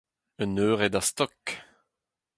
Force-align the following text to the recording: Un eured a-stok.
Un 0.45 0.51
eured 0.65 0.93
a-stok. 0.99 1.43